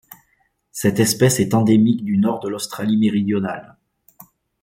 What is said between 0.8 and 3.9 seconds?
espèce est endémique du Nord de l'Australie-Méridionale.